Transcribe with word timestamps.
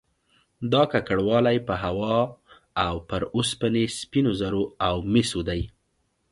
دا 0.71 0.83
ککړوالی 0.91 1.57
په 1.67 1.73
هوا 1.83 2.17
او 2.85 2.95
پر 3.09 3.21
اوسپنې، 3.35 3.85
سپینو 3.99 4.31
زرو 4.41 4.63
او 4.87 4.95
مسو 5.11 5.41
دی 5.49 5.61